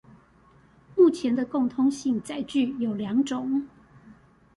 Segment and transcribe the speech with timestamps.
[0.95, 3.67] 目前的共通性載具有兩種